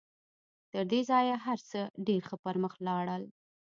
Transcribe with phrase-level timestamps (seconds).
[0.71, 3.23] تر دې ځايه هر څه ډېر ښه پر مخ ولاړل.